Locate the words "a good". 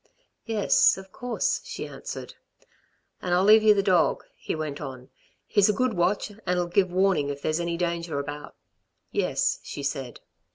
5.69-5.93